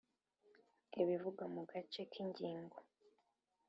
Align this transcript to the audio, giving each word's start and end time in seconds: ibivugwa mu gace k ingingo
ibivugwa 1.01 1.43
mu 1.53 1.61
gace 1.69 2.01
k 2.11 2.13
ingingo 2.23 2.77